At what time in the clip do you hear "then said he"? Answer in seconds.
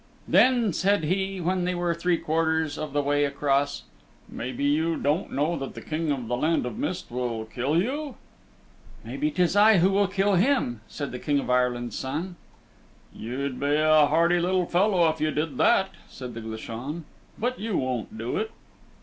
0.27-1.39